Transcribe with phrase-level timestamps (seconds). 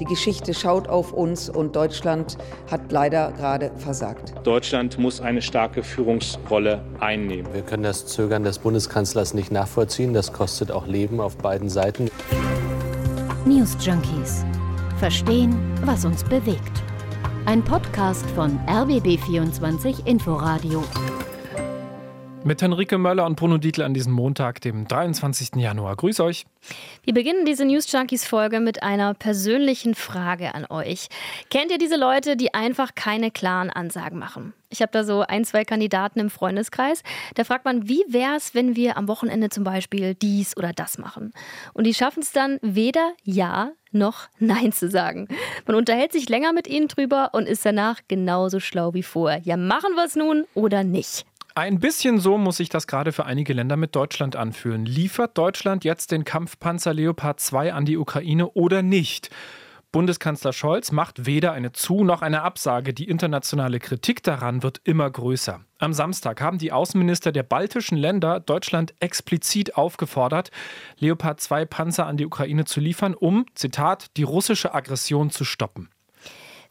[0.00, 2.38] Die Geschichte schaut auf uns und Deutschland
[2.70, 4.32] hat leider gerade versagt.
[4.44, 7.52] Deutschland muss eine starke Führungsrolle einnehmen.
[7.52, 10.14] Wir können das Zögern des Bundeskanzlers nicht nachvollziehen.
[10.14, 12.10] Das kostet auch Leben auf beiden Seiten.
[13.44, 14.44] News Junkies.
[14.98, 15.54] Verstehen,
[15.84, 16.82] was uns bewegt.
[17.44, 20.82] Ein Podcast von RBB24 Inforadio.
[22.42, 25.56] Mit Henrike Möller und Bruno Dietl an diesem Montag, dem 23.
[25.56, 25.94] Januar.
[25.94, 26.46] Grüß euch.
[27.04, 31.08] Wir beginnen diese News Junkies Folge mit einer persönlichen Frage an euch.
[31.50, 34.54] Kennt ihr diese Leute, die einfach keine klaren Ansagen machen?
[34.70, 37.02] Ich habe da so ein, zwei Kandidaten im Freundeskreis.
[37.34, 40.96] Da fragt man, wie wäre es, wenn wir am Wochenende zum Beispiel dies oder das
[40.96, 41.34] machen?
[41.74, 45.28] Und die schaffen es dann weder Ja noch Nein zu sagen.
[45.66, 49.40] Man unterhält sich länger mit ihnen drüber und ist danach genauso schlau wie vorher.
[49.44, 51.26] Ja, machen wir es nun oder nicht?
[51.54, 54.86] Ein bisschen so muss sich das gerade für einige Länder mit Deutschland anfühlen.
[54.86, 59.30] Liefert Deutschland jetzt den Kampfpanzer Leopard 2 an die Ukraine oder nicht?
[59.90, 62.94] Bundeskanzler Scholz macht weder eine Zu- noch eine Absage.
[62.94, 65.60] Die internationale Kritik daran wird immer größer.
[65.78, 70.52] Am Samstag haben die Außenminister der baltischen Länder Deutschland explizit aufgefordert,
[70.98, 75.88] Leopard 2 Panzer an die Ukraine zu liefern, um, Zitat, die russische Aggression zu stoppen.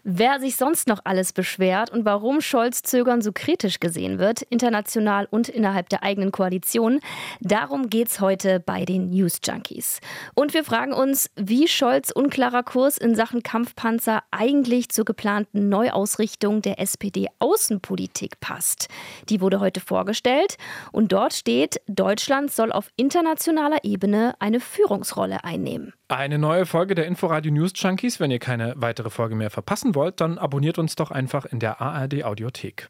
[0.04, 5.28] Wer sich sonst noch alles beschwert und warum Scholz Zögern so kritisch gesehen wird, international
[5.30, 7.02] und innerhalb der eigenen Koalition,
[7.42, 10.00] darum geht's heute bei den News Junkies.
[10.36, 16.62] Und wir fragen uns, wie Scholz unklarer Kurs in Sachen Kampfpanzer eigentlich zur geplanten Neuausrichtung
[16.62, 18.88] der SPD-Außenpolitik passt.
[19.28, 20.58] Die wurde heute vorgestellt
[20.94, 25.94] und dort steht, Deutschland soll auf internationaler Ebene eine Führungsrolle einnehmen.
[26.12, 28.20] Eine neue Folge der Inforadio News Junkies.
[28.20, 31.82] Wenn ihr keine weitere Folge mehr verpassen wollt, dann abonniert uns doch einfach in der
[31.82, 32.90] ARD Audiothek.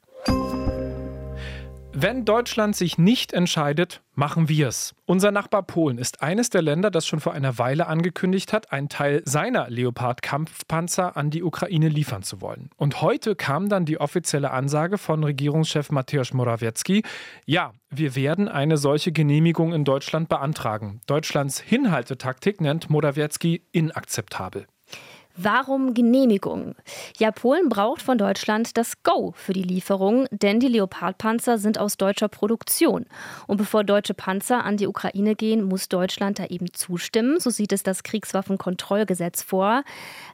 [1.92, 4.94] Wenn Deutschland sich nicht entscheidet, machen wir es.
[5.06, 8.90] Unser Nachbar Polen ist eines der Länder, das schon vor einer Weile angekündigt hat, einen
[8.90, 12.70] Teil seiner Leopard-Kampfpanzer an die Ukraine liefern zu wollen.
[12.78, 17.04] Und heute kam dann die offizielle Ansage von Regierungschef Mateusz Morawiecki,
[17.46, 21.02] ja, wir werden eine solche Genehmigung in Deutschland beantragen.
[21.08, 24.68] Deutschlands Hinhaltetaktik nennt Morawiecki inakzeptabel.
[25.42, 26.76] Warum Genehmigung?
[27.18, 31.96] Ja, Polen braucht von Deutschland das Go für die Lieferung, denn die Leopardpanzer sind aus
[31.96, 33.06] deutscher Produktion.
[33.48, 37.40] Und bevor deutsche Panzer an die Ukraine gehen, muss Deutschland da eben zustimmen.
[37.40, 39.84] So sieht es das Kriegswaffenkontrollgesetz vor.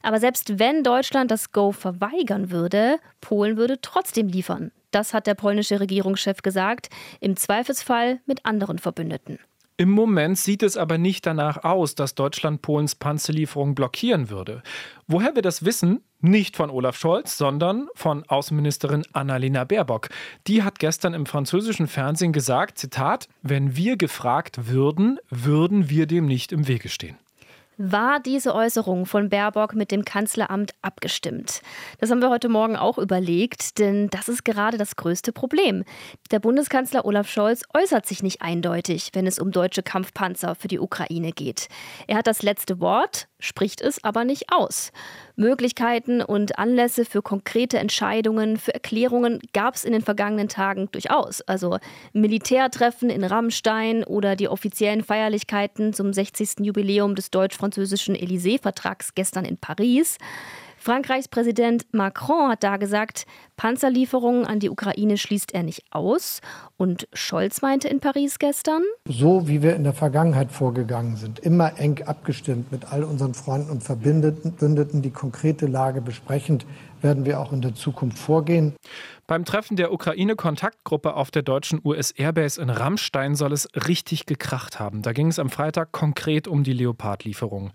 [0.02, 4.72] Aber selbst wenn Deutschland das Go verweigern würde, Polen würde trotzdem liefern.
[4.90, 6.90] Das hat der polnische Regierungschef gesagt,
[7.20, 9.38] im Zweifelsfall mit anderen Verbündeten.
[9.78, 14.64] Im Moment sieht es aber nicht danach aus, dass Deutschland Polens Panzerlieferung blockieren würde.
[15.06, 16.02] Woher wir das wissen?
[16.22, 20.08] Nicht von Olaf Scholz, sondern von Außenministerin Annalena Baerbock.
[20.48, 26.26] Die hat gestern im französischen Fernsehen gesagt, Zitat, wenn wir gefragt würden, würden wir dem
[26.26, 27.18] nicht im Wege stehen.
[27.78, 31.62] War diese Äußerung von Baerbock mit dem Kanzleramt abgestimmt?
[32.00, 35.84] Das haben wir heute Morgen auch überlegt, denn das ist gerade das größte Problem.
[36.32, 40.80] Der Bundeskanzler Olaf Scholz äußert sich nicht eindeutig, wenn es um deutsche Kampfpanzer für die
[40.80, 41.68] Ukraine geht.
[42.08, 44.94] Er hat das letzte Wort, spricht es aber nicht aus.
[45.36, 51.42] Möglichkeiten und Anlässe für konkrete Entscheidungen, für Erklärungen gab es in den vergangenen Tagen durchaus.
[51.42, 51.80] Also
[52.14, 56.62] Militärtreffen in Rammstein oder die offiziellen Feierlichkeiten zum 60.
[56.62, 60.18] Jubiläum des deutsch-französischen Élysée-Vertrags gestern in Paris.
[60.86, 63.26] Frankreichs Präsident Macron hat da gesagt,
[63.58, 66.42] Panzerlieferungen an die Ukraine schließt er nicht aus.
[66.78, 71.80] Und Scholz meinte in Paris gestern, so wie wir in der Vergangenheit vorgegangen sind, immer
[71.80, 76.68] eng abgestimmt mit all unseren Freunden und Verbündeten, die konkrete Lage besprechend,
[77.02, 78.76] werden wir auch in der Zukunft vorgehen.
[79.28, 85.02] Beim Treffen der Ukraine-Kontaktgruppe auf der deutschen US-Airbase in Rammstein soll es richtig gekracht haben.
[85.02, 87.72] Da ging es am Freitag konkret um die Leopard-Lieferung.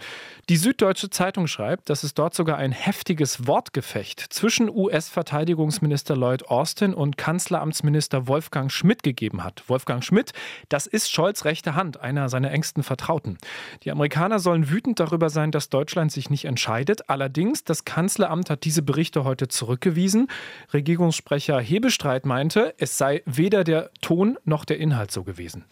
[0.48, 6.94] Die Süddeutsche Zeitung schreibt, dass es dort sogar ein heftiges Wortgefecht zwischen US-Verteidigungsminister Lloyd Austin
[6.94, 9.64] und Kanzleramtsminister Wolfgang Schmidt gegeben hat.
[9.68, 10.32] Wolfgang Schmidt,
[10.68, 13.38] das ist Scholz rechte Hand, einer seiner engsten Vertrauten.
[13.82, 17.10] Die Amerikaner sollen wütend darüber sein, dass Deutschland sich nicht entscheidet.
[17.10, 20.28] Allerdings, das Kanzleramt hat diese Berichte heute zurückgewiesen.
[20.72, 25.64] Regierungssprecher Sprecher Hebestreit meinte, es sei weder der Ton noch der Inhalt so gewesen.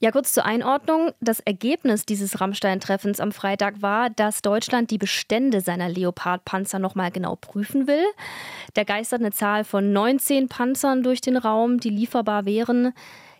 [0.00, 1.12] Ja, kurz zur Einordnung.
[1.20, 7.36] Das Ergebnis dieses Rammstein-Treffens am Freitag war, dass Deutschland die Bestände seiner Leopard-Panzer nochmal genau
[7.36, 8.04] prüfen will.
[8.74, 12.92] Da geistert eine Zahl von 19 Panzern durch den Raum, die lieferbar wären.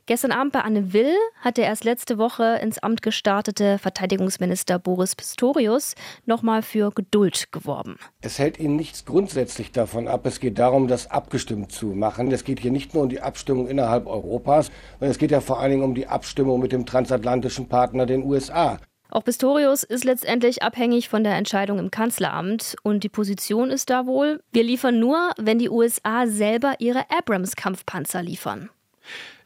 [0.07, 5.15] Gestern Abend bei Anne Will hat der erst letzte Woche ins Amt gestartete Verteidigungsminister Boris
[5.15, 5.95] Pistorius
[6.27, 7.99] nochmal für Geduld geworben.
[8.21, 10.27] Es hält ihn nichts grundsätzlich davon ab.
[10.27, 12.33] Es geht darum, das abgestimmt zu machen.
[12.33, 15.61] Es geht hier nicht nur um die Abstimmung innerhalb Europas, sondern es geht ja vor
[15.61, 18.79] allen Dingen um die Abstimmung mit dem transatlantischen Partner, den USA.
[19.09, 24.07] Auch Pistorius ist letztendlich abhängig von der Entscheidung im Kanzleramt und die Position ist da
[24.07, 28.71] wohl, wir liefern nur, wenn die USA selber ihre Abrams-Kampfpanzer liefern.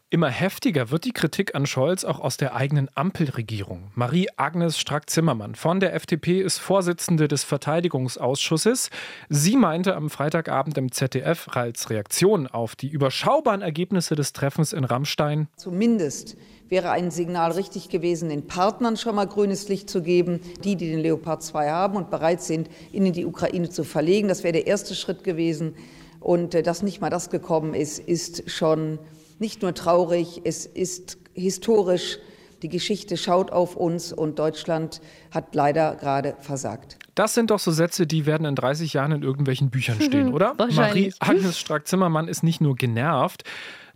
[0.08, 3.90] Immer heftiger wird die Kritik an Scholz auch aus der eigenen Ampelregierung.
[3.96, 8.90] Marie-Agnes Strack-Zimmermann von der FDP ist Vorsitzende des Verteidigungsausschusses.
[9.28, 14.84] Sie meinte am Freitagabend im ZDF als Reaktion auf die überschaubaren Ergebnisse des Treffens in
[14.84, 15.48] Rammstein.
[15.56, 16.36] Zumindest
[16.68, 20.88] wäre ein Signal richtig gewesen, den Partnern schon mal grünes Licht zu geben, die, die
[20.88, 24.28] den Leopard 2 haben und bereit sind, ihn in die Ukraine zu verlegen.
[24.28, 25.74] Das wäre der erste Schritt gewesen.
[26.20, 29.00] Und äh, dass nicht mal das gekommen ist, ist schon
[29.38, 32.18] nicht nur traurig, es ist historisch.
[32.62, 35.00] Die Geschichte schaut auf uns und Deutschland
[35.30, 36.98] hat leider gerade versagt.
[37.14, 40.54] Das sind doch so Sätze, die werden in 30 Jahren in irgendwelchen Büchern stehen, oder?
[40.54, 43.44] Marie-Agnes Strack-Zimmermann ist nicht nur genervt,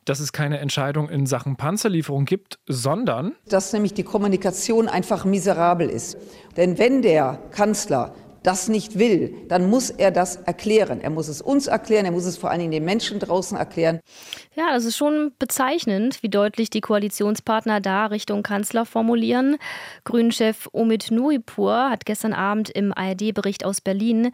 [0.05, 5.89] dass es keine Entscheidung in Sachen Panzerlieferung gibt, sondern dass nämlich die Kommunikation einfach miserabel
[5.89, 6.17] ist.
[6.57, 11.01] Denn wenn der Kanzler das nicht will, dann muss er das erklären.
[11.01, 14.01] Er muss es uns erklären, er muss es vor allen Dingen den Menschen draußen erklären.
[14.55, 19.57] Ja, das ist schon bezeichnend, wie deutlich die Koalitionspartner da Richtung Kanzler formulieren.
[20.05, 24.33] Grünchef Omid Nuripur hat gestern Abend im ARD-Bericht aus Berlin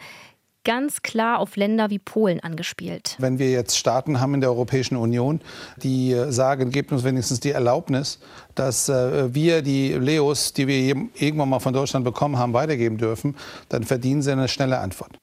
[0.66, 3.14] ganz klar auf Länder wie Polen angespielt.
[3.18, 5.40] Wenn wir jetzt Staaten haben in der Europäischen Union,
[5.76, 8.18] die sagen, gebt uns wenigstens die Erlaubnis,
[8.56, 13.36] dass äh, wir die Leos, die wir irgendwann mal von Deutschland bekommen haben, weitergeben dürfen,
[13.68, 15.16] dann verdienen sie eine schnelle Antwort.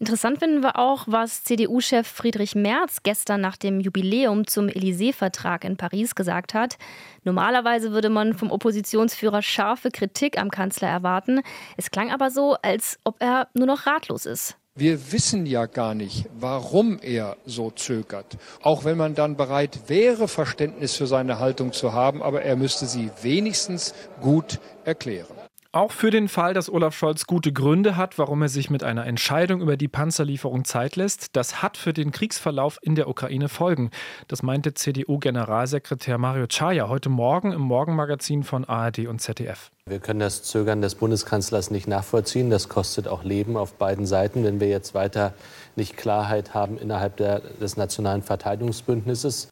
[0.00, 5.76] Interessant finden wir auch, was CDU-Chef Friedrich Merz gestern nach dem Jubiläum zum Élysée-Vertrag in
[5.76, 6.76] Paris gesagt hat.
[7.22, 11.40] Normalerweise würde man vom Oppositionsführer scharfe Kritik am Kanzler erwarten.
[11.76, 14.56] Es klang aber so, als ob er nur noch ratlos ist.
[14.74, 18.38] Wir wissen ja gar nicht, warum er so zögert.
[18.62, 22.86] Auch wenn man dann bereit wäre, Verständnis für seine Haltung zu haben, aber er müsste
[22.86, 23.92] sie wenigstens
[24.22, 25.41] gut erklären.
[25.74, 29.06] Auch für den Fall, dass Olaf Scholz gute Gründe hat, warum er sich mit einer
[29.06, 33.90] Entscheidung über die Panzerlieferung Zeit lässt, das hat für den Kriegsverlauf in der Ukraine Folgen.
[34.28, 39.70] Das meinte CDU-Generalsekretär Mario Czaja heute Morgen im Morgenmagazin von ARD und ZDF.
[39.86, 42.50] Wir können das Zögern des Bundeskanzlers nicht nachvollziehen.
[42.50, 45.32] Das kostet auch Leben auf beiden Seiten, wenn wir jetzt weiter
[45.74, 49.48] nicht Klarheit haben innerhalb der, des nationalen Verteidigungsbündnisses.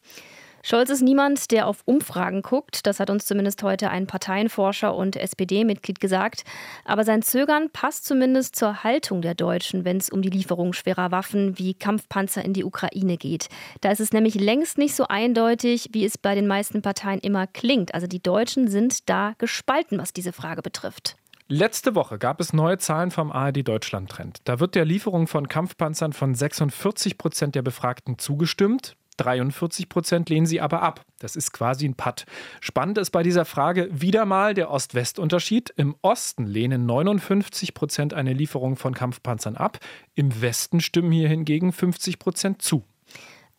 [0.62, 2.86] Scholz ist niemand, der auf Umfragen guckt.
[2.86, 6.44] Das hat uns zumindest heute ein Parteienforscher und SPD-Mitglied gesagt.
[6.84, 11.10] Aber sein Zögern passt zumindest zur Haltung der Deutschen, wenn es um die Lieferung schwerer
[11.10, 13.48] Waffen wie Kampfpanzer in die Ukraine geht.
[13.80, 17.46] Da ist es nämlich längst nicht so eindeutig, wie es bei den meisten Parteien immer
[17.46, 17.94] klingt.
[17.94, 21.16] Also die Deutschen sind da gespalten, was diese Frage betrifft.
[21.52, 24.38] Letzte Woche gab es neue Zahlen vom ARD Deutschland Trend.
[24.44, 28.94] Da wird der Lieferung von Kampfpanzern von 46 Prozent der Befragten zugestimmt.
[29.20, 31.04] 43 Prozent lehnen sie aber ab.
[31.18, 32.24] Das ist quasi ein Patt.
[32.60, 35.72] Spannend ist bei dieser Frage wieder mal der Ost-West-Unterschied.
[35.76, 39.78] Im Osten lehnen 59 Prozent eine Lieferung von Kampfpanzern ab.
[40.14, 42.84] Im Westen stimmen hier hingegen 50 Prozent zu.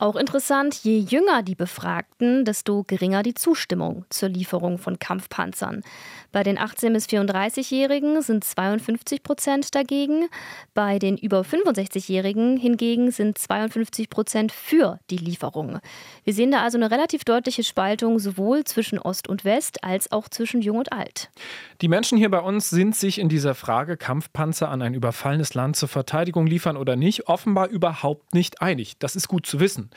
[0.01, 5.83] Auch interessant, je jünger die Befragten, desto geringer die Zustimmung zur Lieferung von Kampfpanzern.
[6.31, 10.27] Bei den 18- bis 34-Jährigen sind 52 Prozent dagegen.
[10.73, 15.79] Bei den über 65-Jährigen hingegen sind 52 Prozent für die Lieferung.
[16.23, 20.29] Wir sehen da also eine relativ deutliche Spaltung sowohl zwischen Ost und West als auch
[20.29, 21.29] zwischen Jung und Alt.
[21.81, 25.75] Die Menschen hier bei uns sind sich in dieser Frage, Kampfpanzer an ein überfallenes Land
[25.75, 28.97] zur Verteidigung liefern oder nicht, offenbar überhaupt nicht einig.
[28.97, 29.90] Das ist gut zu wissen.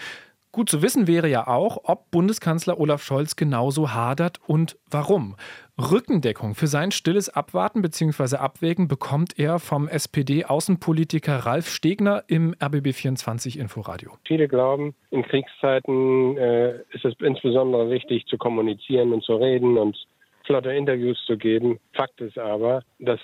[0.55, 5.35] Gut zu wissen wäre ja auch, ob Bundeskanzler Olaf Scholz genauso hadert und warum.
[5.77, 8.37] Rückendeckung für sein stilles Abwarten bzw.
[8.37, 14.13] Abwägen bekommt er vom SPD-Außenpolitiker Ralf Stegner im RBB24 Inforadio.
[14.29, 19.97] Viele glauben, in Kriegszeiten äh, ist es insbesondere wichtig zu kommunizieren und zu reden und
[20.45, 21.81] flotte Interviews zu geben.
[21.95, 23.19] Fakt ist aber, dass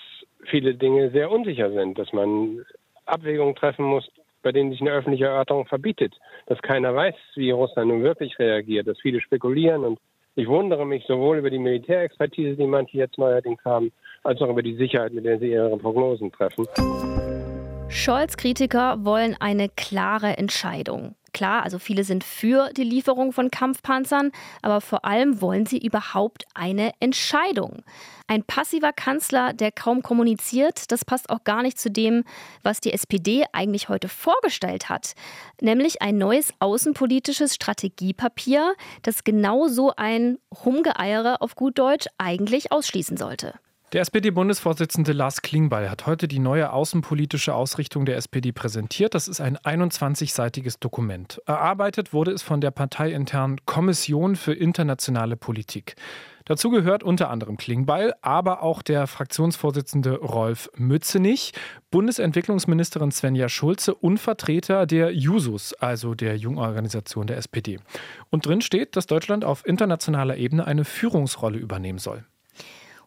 [0.46, 2.64] viele Dinge sehr unsicher sind, dass man
[3.06, 4.10] Abwägungen treffen muss,
[4.42, 6.14] bei denen sich eine öffentliche Erörterung verbietet,
[6.46, 9.98] dass keiner weiß, wie Russland nun wirklich reagiert, dass viele spekulieren und
[10.36, 13.92] ich wundere mich sowohl über die Militärexpertise, die manche jetzt neuerdings haben,
[14.22, 16.66] als auch über die Sicherheit, mit der sie ihre Prognosen treffen.
[17.88, 21.16] Scholz-Kritiker wollen eine klare Entscheidung.
[21.32, 24.32] Klar, also viele sind für die Lieferung von Kampfpanzern,
[24.62, 27.82] aber vor allem wollen sie überhaupt eine Entscheidung.
[28.26, 32.24] Ein passiver Kanzler, der kaum kommuniziert, das passt auch gar nicht zu dem,
[32.62, 35.14] was die SPD eigentlich heute vorgestellt hat,
[35.60, 43.16] nämlich ein neues außenpolitisches Strategiepapier, das genau so ein Rumgeeiere auf gut Deutsch eigentlich ausschließen
[43.16, 43.54] sollte.
[43.92, 49.16] Der SPD-Bundesvorsitzende Lars Klingbeil hat heute die neue außenpolitische Ausrichtung der SPD präsentiert.
[49.16, 51.42] Das ist ein 21-seitiges Dokument.
[51.46, 55.96] Erarbeitet wurde es von der parteiinternen Kommission für internationale Politik.
[56.44, 61.52] Dazu gehört unter anderem Klingbeil, aber auch der Fraktionsvorsitzende Rolf Mützenich,
[61.90, 67.80] Bundesentwicklungsministerin Svenja Schulze und Vertreter der Jusos, also der Jungorganisation der SPD.
[68.30, 72.24] Und drin steht, dass Deutschland auf internationaler Ebene eine Führungsrolle übernehmen soll.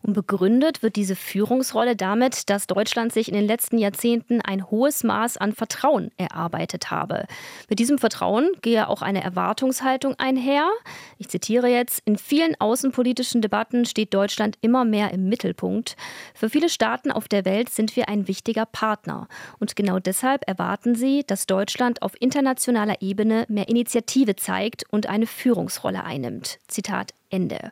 [0.03, 5.03] Und begründet wird diese Führungsrolle damit, dass Deutschland sich in den letzten Jahrzehnten ein hohes
[5.05, 7.25] Maß an Vertrauen erarbeitet habe.
[7.69, 10.69] Mit diesem Vertrauen gehe auch eine Erwartungshaltung einher.
[11.17, 15.95] Ich zitiere jetzt, in vielen außenpolitischen Debatten steht Deutschland immer mehr im Mittelpunkt.
[16.33, 19.29] Für viele Staaten auf der Welt sind wir ein wichtiger Partner.
[19.59, 25.27] Und genau deshalb erwarten sie, dass Deutschland auf internationaler Ebene mehr Initiative zeigt und eine
[25.27, 26.59] Führungsrolle einnimmt.
[26.67, 27.71] Zitat Ende.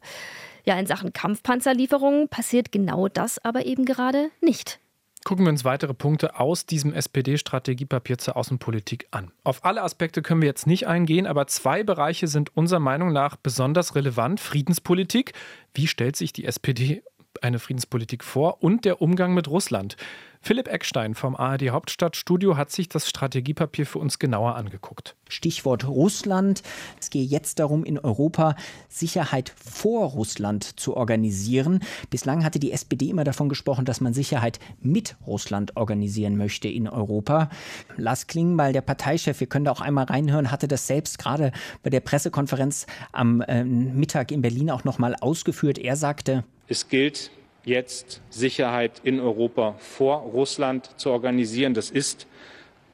[0.66, 4.80] Ja, in Sachen Kampfpanzerlieferungen passiert genau das aber eben gerade nicht.
[5.24, 9.32] Gucken wir uns weitere Punkte aus diesem SPD-Strategiepapier zur Außenpolitik an.
[9.44, 13.36] Auf alle Aspekte können wir jetzt nicht eingehen, aber zwei Bereiche sind unserer Meinung nach
[13.36, 14.40] besonders relevant.
[14.40, 15.34] Friedenspolitik.
[15.76, 17.04] Wie stellt sich die SPD
[17.42, 18.64] eine Friedenspolitik vor?
[18.64, 19.98] Und der Umgang mit Russland.
[20.44, 25.16] Philipp Eckstein vom ARD Hauptstadtstudio hat sich das Strategiepapier für uns genauer angeguckt.
[25.30, 26.64] Stichwort Russland.
[27.00, 28.56] Es gehe jetzt darum, in Europa
[28.90, 31.82] Sicherheit vor Russland zu organisieren.
[32.10, 36.88] Bislang hatte die SPD immer davon gesprochen, dass man Sicherheit mit Russland organisieren möchte in
[36.88, 37.52] Europa.
[37.96, 41.52] Lars Klingbeil, der Parteichef, wir können da auch einmal reinhören, hatte das selbst gerade
[41.84, 45.78] bei der Pressekonferenz am äh, Mittag in Berlin auch noch mal ausgeführt.
[45.78, 47.32] Er sagte, es gilt
[47.66, 51.74] jetzt Sicherheit in Europa vor Russland zu organisieren.
[51.74, 52.28] Das ist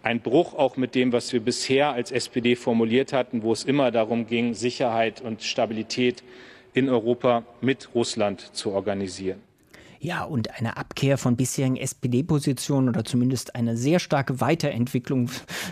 [0.01, 3.91] ein Bruch auch mit dem, was wir bisher als SPD formuliert hatten, wo es immer
[3.91, 6.23] darum ging, Sicherheit und Stabilität
[6.73, 9.46] in Europa mit Russland zu organisieren.
[9.99, 15.29] Ja, und eine Abkehr von bisherigen SPD-Positionen oder zumindest eine sehr starke Weiterentwicklung,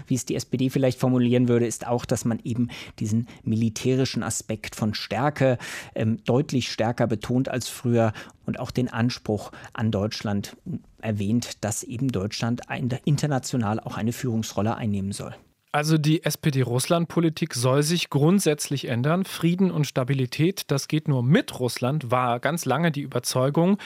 [0.07, 4.75] wie es die SPD vielleicht formulieren würde, ist auch, dass man eben diesen militärischen Aspekt
[4.75, 5.57] von Stärke
[5.93, 8.13] ähm, deutlich stärker betont als früher
[8.45, 10.55] und auch den Anspruch an Deutschland
[11.01, 12.61] erwähnt, dass eben Deutschland
[13.05, 15.35] international auch eine Führungsrolle einnehmen soll.
[15.75, 19.25] Also die SPD-Russland-Politik soll sich grundsätzlich ändern.
[19.25, 23.77] Frieden und Stabilität, das geht nur mit Russland, war ganz lange die Überzeugung.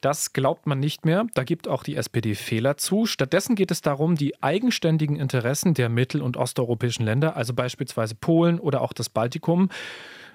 [0.00, 1.26] Das glaubt man nicht mehr.
[1.34, 3.06] Da gibt auch die SPD Fehler zu.
[3.06, 8.60] Stattdessen geht es darum, die eigenständigen Interessen der mittel- und osteuropäischen Länder, also beispielsweise Polen
[8.60, 9.70] oder auch das Baltikum,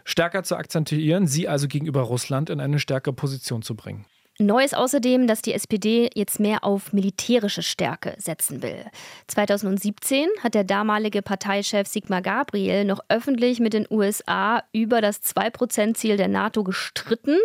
[0.03, 4.05] stärker zu akzentuieren, sie also gegenüber Russland in eine stärkere Position zu bringen.
[4.41, 8.85] Neu ist außerdem, dass die SPD jetzt mehr auf militärische Stärke setzen will.
[9.27, 16.17] 2017 hat der damalige Parteichef Sigmar Gabriel noch öffentlich mit den USA über das 2-Prozent-Ziel
[16.17, 17.37] der NATO gestritten.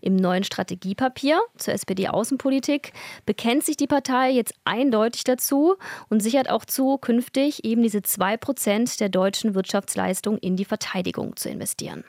[0.00, 2.94] Im neuen Strategiepapier zur SPD-Außenpolitik
[3.26, 5.76] bekennt sich die Partei jetzt eindeutig dazu
[6.08, 11.36] und sichert auch zu, künftig eben diese 2 Prozent der deutschen Wirtschaftsleistung in die Verteidigung
[11.36, 12.02] zu investieren.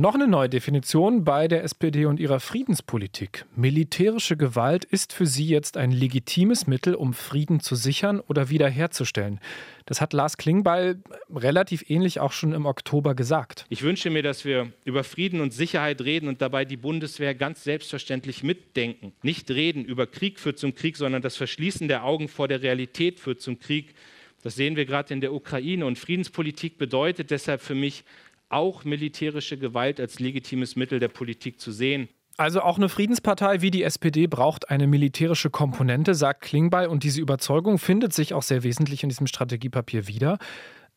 [0.00, 3.44] Noch eine neue Definition bei der SPD und ihrer Friedenspolitik.
[3.54, 9.40] Militärische Gewalt ist für sie jetzt ein legitimes Mittel, um Frieden zu sichern oder wiederherzustellen.
[9.84, 13.66] Das hat Lars Klingbeil relativ ähnlich auch schon im Oktober gesagt.
[13.68, 17.62] Ich wünsche mir, dass wir über Frieden und Sicherheit reden und dabei die Bundeswehr ganz
[17.62, 19.12] selbstverständlich mitdenken.
[19.20, 23.20] Nicht reden über Krieg führt zum Krieg, sondern das Verschließen der Augen vor der Realität
[23.20, 23.94] führt zum Krieg.
[24.42, 25.84] Das sehen wir gerade in der Ukraine.
[25.84, 28.04] Und Friedenspolitik bedeutet deshalb für mich
[28.50, 32.08] auch militärische Gewalt als legitimes Mittel der Politik zu sehen.
[32.36, 37.20] Also auch eine Friedenspartei wie die SPD braucht eine militärische Komponente, sagt Klingbeil, und diese
[37.20, 40.38] Überzeugung findet sich auch sehr wesentlich in diesem Strategiepapier wieder.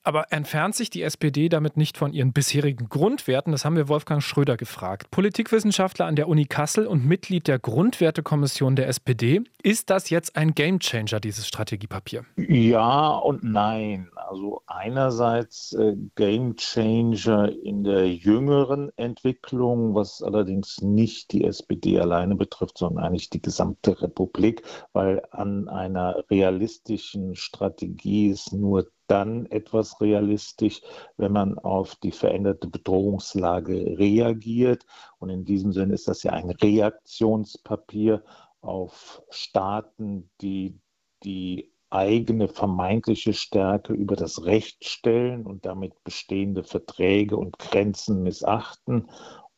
[0.05, 3.53] Aber entfernt sich die SPD damit nicht von ihren bisherigen Grundwerten?
[3.53, 5.09] Das haben wir Wolfgang Schröder gefragt.
[5.11, 9.41] Politikwissenschaftler an der Uni Kassel und Mitglied der Grundwertekommission der SPD.
[9.61, 12.25] Ist das jetzt ein Gamechanger, dieses Strategiepapier?
[12.35, 14.09] Ja und nein.
[14.15, 22.77] Also einerseits äh, Gamechanger in der jüngeren Entwicklung, was allerdings nicht die SPD alleine betrifft,
[22.77, 30.81] sondern eigentlich die gesamte Republik, weil an einer realistischen Strategie ist nur dann etwas realistisch,
[31.17, 34.85] wenn man auf die veränderte Bedrohungslage reagiert.
[35.19, 38.23] Und in diesem Sinne ist das ja ein Reaktionspapier
[38.61, 40.79] auf Staaten, die
[41.23, 49.07] die eigene vermeintliche Stärke über das Recht stellen und damit bestehende Verträge und Grenzen missachten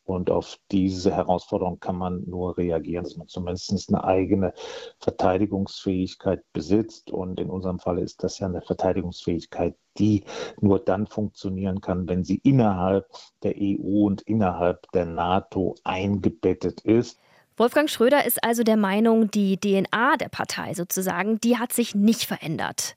[0.05, 4.53] und auf diese Herausforderung kann man nur reagieren, dass man zumindest eine eigene
[4.99, 7.11] Verteidigungsfähigkeit besitzt.
[7.11, 10.23] Und in unserem Fall ist das ja eine Verteidigungsfähigkeit, die
[10.61, 13.07] nur dann funktionieren kann, wenn sie innerhalb
[13.41, 17.19] der EU und innerhalb der NATO eingebettet ist.
[17.57, 22.25] Wolfgang Schröder ist also der Meinung, die DNA der Partei sozusagen, die hat sich nicht
[22.25, 22.95] verändert.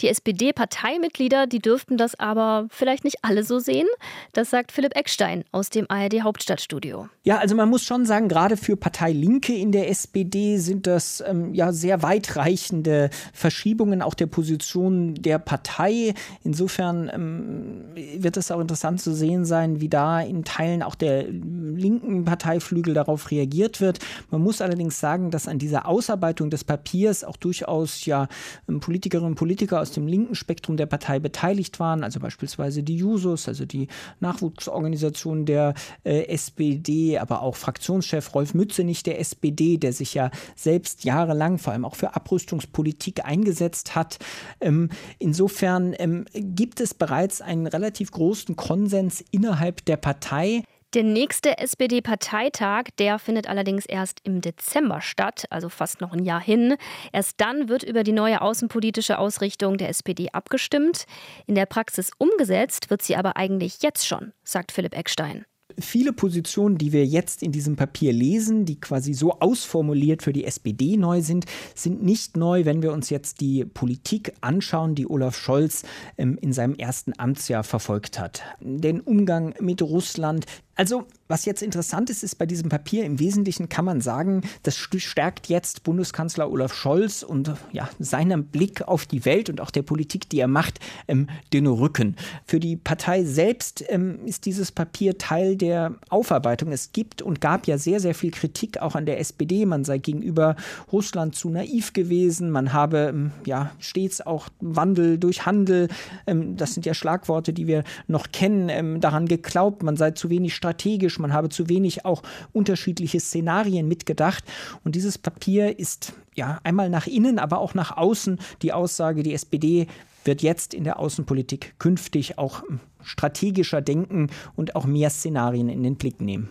[0.00, 3.86] Die SPD-Parteimitglieder, die dürften das aber vielleicht nicht alle so sehen.
[4.32, 7.08] Das sagt Philipp Eckstein aus dem ARD Hauptstadtstudio.
[7.24, 11.22] Ja, also man muss schon sagen, gerade für Partei Linke in der SPD sind das
[11.26, 16.14] ähm, ja sehr weitreichende Verschiebungen auch der Position der Partei.
[16.44, 21.24] Insofern ähm, wird es auch interessant zu sehen sein, wie da in Teilen auch der
[21.24, 23.98] linken Parteiflügel darauf reagiert wird.
[24.30, 28.28] Man muss allerdings sagen, dass an dieser Ausarbeitung des Papiers auch durchaus ja
[28.68, 32.96] ähm, Politikerinnen und Politiker aus dem linken Spektrum der Partei beteiligt waren, also beispielsweise die
[32.96, 33.86] Jusos, also die
[34.18, 41.04] Nachwuchsorganisation der äh, SPD, aber auch Fraktionschef Rolf Mützenich der SPD, der sich ja selbst
[41.04, 44.18] jahrelang vor allem auch für Abrüstungspolitik eingesetzt hat.
[44.60, 44.88] Ähm,
[45.20, 50.64] insofern ähm, gibt es bereits einen relativ großen Konsens innerhalb der Partei.
[50.94, 56.40] Der nächste SPD-Parteitag, der findet allerdings erst im Dezember statt, also fast noch ein Jahr
[56.40, 56.76] hin.
[57.12, 61.04] Erst dann wird über die neue außenpolitische Ausrichtung der SPD abgestimmt.
[61.46, 65.44] In der Praxis umgesetzt wird sie aber eigentlich jetzt schon, sagt Philipp Eckstein
[65.78, 70.44] viele Positionen, die wir jetzt in diesem Papier lesen, die quasi so ausformuliert für die
[70.44, 75.36] SPD neu sind, sind nicht neu, wenn wir uns jetzt die Politik anschauen, die Olaf
[75.36, 75.84] Scholz
[76.16, 78.42] ähm, in seinem ersten Amtsjahr verfolgt hat.
[78.60, 83.68] Den Umgang mit Russland, also, was jetzt interessant ist, ist bei diesem Papier im Wesentlichen
[83.68, 89.24] kann man sagen, das stärkt jetzt Bundeskanzler Olaf Scholz und ja, seinem Blick auf die
[89.24, 90.78] Welt und auch der Politik, die er macht,
[91.08, 92.14] ähm, den Rücken.
[92.44, 96.70] Für die Partei selbst ähm, ist dieses Papier Teil der Aufarbeitung.
[96.72, 99.64] Es gibt und gab ja sehr, sehr viel Kritik auch an der SPD.
[99.64, 100.56] Man sei gegenüber
[100.92, 102.50] Russland zu naiv gewesen.
[102.50, 105.88] Man habe ähm, ja stets auch Wandel durch Handel,
[106.26, 109.82] ähm, das sind ja Schlagworte, die wir noch kennen, ähm, daran geglaubt.
[109.82, 114.42] Man sei zu wenig strategisch, man habe zu wenig auch unterschiedliche Szenarien mitgedacht.
[114.82, 119.32] Und dieses Papier ist ja einmal nach innen, aber auch nach außen die Aussage, die
[119.32, 119.86] SPD
[120.24, 122.64] wird jetzt in der Außenpolitik künftig auch
[123.04, 126.50] strategischer denken und auch mehr Szenarien in den Blick nehmen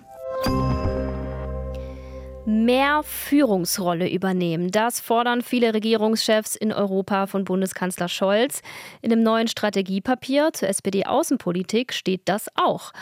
[2.45, 4.71] mehr Führungsrolle übernehmen.
[4.71, 8.61] Das fordern viele Regierungschefs in Europa von Bundeskanzler Scholz.
[9.01, 12.93] In dem neuen Strategiepapier zur SPD-Außenpolitik steht das auch.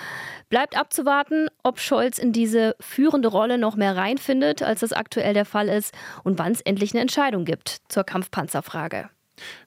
[0.49, 5.45] Bleibt abzuwarten, ob Scholz in diese führende Rolle noch mehr reinfindet, als das aktuell der
[5.45, 9.09] Fall ist, und wann es endlich eine Entscheidung gibt zur Kampfpanzerfrage.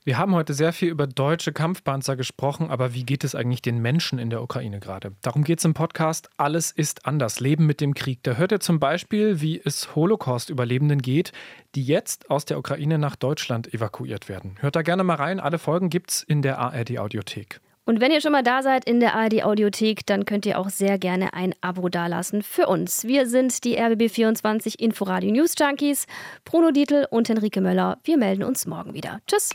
[0.05, 3.81] Wir haben heute sehr viel über deutsche Kampfpanzer gesprochen, aber wie geht es eigentlich den
[3.81, 5.13] Menschen in der Ukraine gerade?
[5.23, 8.23] Darum geht es im Podcast Alles ist anders, Leben mit dem Krieg.
[8.23, 11.33] Da hört ihr zum Beispiel, wie es Holocaust-Überlebenden geht,
[11.75, 14.57] die jetzt aus der Ukraine nach Deutschland evakuiert werden.
[14.61, 17.61] Hört da gerne mal rein, alle Folgen gibt es in der ARD-Audiothek.
[17.87, 20.71] Und wenn ihr schon mal da seid in der ARD Audiothek, dann könnt ihr auch
[20.71, 23.05] sehr gerne ein Abo dalassen für uns.
[23.05, 26.07] Wir sind die RBB24 Inforadio News Junkies,
[26.45, 27.99] Bruno Dietl und Henrike Möller.
[28.03, 29.21] Wir melden uns morgen wieder.
[29.29, 29.51] Tschüss.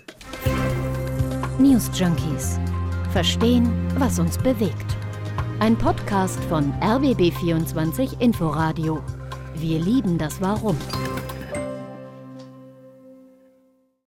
[1.60, 2.58] News Junkies.
[3.12, 4.96] Verstehen, was uns bewegt.
[5.60, 9.04] Ein Podcast von RBB24 Inforadio.
[9.56, 10.78] Wir lieben das Warum.